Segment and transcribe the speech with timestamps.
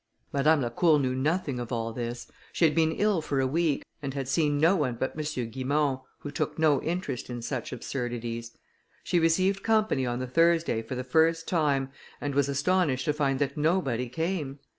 [0.33, 4.15] Madame Lacour knew nothing of all this; she had been ill for a week, and
[4.15, 5.21] had seen no one but M.
[5.51, 8.57] Guimont, who took no interest in such absurdities.
[9.03, 13.37] She received company on the Thursday for the first time, and was astonished to find
[13.37, 14.57] that nobody came.